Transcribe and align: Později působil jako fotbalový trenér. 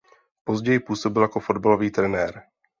Později 0.43 0.79
působil 0.79 1.21
jako 1.21 1.39
fotbalový 1.39 1.91
trenér. 1.91 2.43